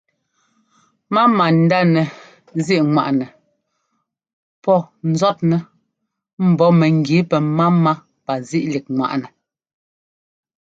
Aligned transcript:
Máma 1.13 1.45
ndá 1.59 1.79
nɛzíꞌŋwaꞌnɛ 1.93 3.25
pɔ́ 4.63 4.79
ńzɔ́tnɛ 5.11 5.57
mbɔ̌ 6.49 6.69
mɛgí 6.79 7.17
pɛ́máma 7.29 7.91
pazíꞌlíkŋwaꞌnɛ. 8.25 9.27